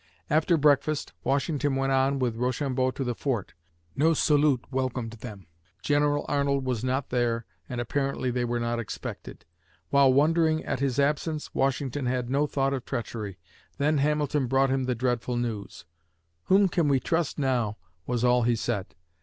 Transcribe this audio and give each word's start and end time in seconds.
After 0.31 0.57
breakfast, 0.57 1.13
Washington 1.23 1.75
went 1.75 1.91
on 1.91 2.17
with 2.17 2.35
Rochambeau 2.35 2.89
to 2.89 3.03
the 3.03 3.13
fort. 3.13 3.53
No 3.95 4.15
salute 4.15 4.65
welcomed 4.71 5.11
them. 5.11 5.45
General 5.83 6.25
Arnold 6.27 6.65
was 6.65 6.83
not 6.83 7.11
there 7.11 7.45
and 7.69 7.79
apparently 7.79 8.31
they 8.31 8.43
were 8.43 8.59
not 8.59 8.79
expected. 8.79 9.45
While 9.91 10.11
wondering 10.11 10.63
at 10.65 10.79
his 10.79 10.97
absence, 10.99 11.53
Washington 11.53 12.07
had 12.07 12.31
no 12.31 12.47
thought 12.47 12.73
of 12.73 12.83
treachery. 12.83 13.37
Then 13.77 13.99
Hamilton 13.99 14.47
brought 14.47 14.71
him 14.71 14.85
the 14.85 14.95
dreadful 14.95 15.37
news. 15.37 15.85
"Whom 16.45 16.67
can 16.67 16.87
we 16.87 16.99
trust 16.99 17.37
now?" 17.37 17.77
was 18.07 18.23
all 18.23 18.41
he 18.41 18.55
said. 18.55 18.95